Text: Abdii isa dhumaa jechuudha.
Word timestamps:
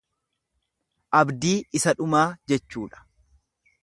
Abdii 1.19 1.53
isa 1.79 1.93
dhumaa 1.99 2.25
jechuudha. 2.53 3.05